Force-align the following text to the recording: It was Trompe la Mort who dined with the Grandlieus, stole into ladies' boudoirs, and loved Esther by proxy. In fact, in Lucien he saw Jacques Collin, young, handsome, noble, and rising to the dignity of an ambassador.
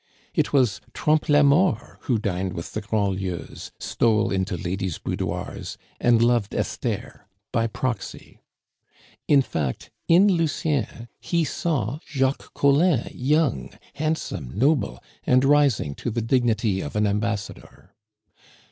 It 0.33 0.51
was 0.51 0.81
Trompe 0.95 1.29
la 1.31 1.43
Mort 1.43 1.97
who 2.05 2.17
dined 2.17 2.53
with 2.53 2.73
the 2.73 2.81
Grandlieus, 2.81 3.69
stole 3.77 4.31
into 4.31 4.57
ladies' 4.57 4.97
boudoirs, 4.97 5.77
and 5.99 6.23
loved 6.23 6.55
Esther 6.55 7.27
by 7.51 7.67
proxy. 7.67 8.39
In 9.27 9.43
fact, 9.43 9.91
in 10.07 10.27
Lucien 10.27 11.07
he 11.19 11.43
saw 11.45 11.99
Jacques 12.07 12.51
Collin, 12.55 13.11
young, 13.13 13.73
handsome, 13.93 14.57
noble, 14.57 15.03
and 15.23 15.45
rising 15.45 15.93
to 15.93 16.09
the 16.09 16.23
dignity 16.23 16.81
of 16.81 16.95
an 16.95 17.05
ambassador. 17.05 17.93